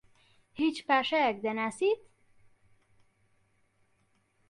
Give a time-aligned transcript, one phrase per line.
[0.59, 1.99] هیچ پاشایەک دەناسیت؟